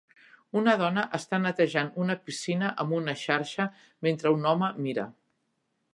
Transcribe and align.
Un 0.61 0.69
dona 0.83 1.01
està 1.17 1.39
netejant 1.43 1.91
una 2.05 2.15
piscina 2.29 2.71
amb 2.85 2.97
una 3.03 3.15
xarxa 3.27 3.69
mentre 4.09 4.33
un 4.39 4.53
home 4.53 4.71
mira. 4.87 5.07